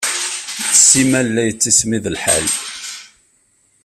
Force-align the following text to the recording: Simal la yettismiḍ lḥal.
Simal 0.87 1.27
la 1.33 1.43
yettismiḍ 1.45 2.05
lḥal. 2.15 2.45